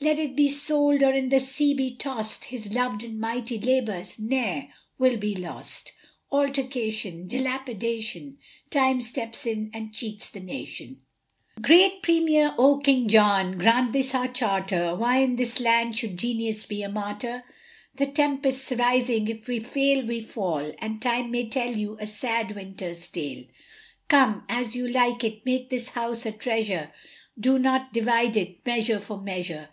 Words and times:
Let 0.00 0.18
it 0.18 0.36
be 0.36 0.50
sold, 0.50 1.02
or 1.02 1.14
in 1.14 1.30
the 1.30 1.40
sea 1.40 1.72
be 1.72 1.96
tossed 1.96 2.46
His 2.46 2.74
loved 2.74 3.02
and 3.02 3.18
mighty 3.18 3.58
labours 3.58 4.18
ne'er 4.18 4.68
will 4.98 5.16
be 5.16 5.34
lost. 5.34 5.92
Altercation, 6.30 7.26
dilapidation, 7.26 8.36
Time 8.68 9.00
steps 9.00 9.46
in 9.46 9.70
and 9.72 9.94
cheats 9.94 10.28
the 10.28 10.40
nation! 10.40 11.00
Great 11.62 12.02
Premier, 12.02 12.54
Oh, 12.58 12.78
King 12.80 13.08
John, 13.08 13.56
grant 13.56 13.94
this 13.94 14.14
our 14.14 14.28
charter, 14.28 14.94
Why 14.94 15.18
in 15.22 15.36
this 15.36 15.58
land 15.58 15.96
should 15.96 16.18
genius 16.18 16.66
be 16.66 16.82
a 16.82 16.90
martyr? 16.90 17.42
The 17.94 18.06
Tempest's 18.08 18.72
rising, 18.72 19.28
if 19.28 19.46
we 19.48 19.60
fail 19.60 20.04
we 20.06 20.20
fall; 20.20 20.72
And 20.80 21.00
time 21.00 21.30
may 21.30 21.48
tell 21.48 21.74
you 21.74 21.96
a 21.98 22.06
sad 22.06 22.54
Winter's 22.54 23.08
Tale. 23.08 23.44
Come, 24.08 24.44
As 24.50 24.76
you 24.76 24.86
like 24.86 25.24
it, 25.24 25.46
make 25.46 25.70
this 25.70 25.90
house 25.90 26.26
a 26.26 26.32
treasure, 26.32 26.92
Do 27.40 27.58
not 27.58 27.94
divide 27.94 28.36
it, 28.36 28.66
Measure 28.66 28.98
for 28.98 29.18
Measure. 29.18 29.70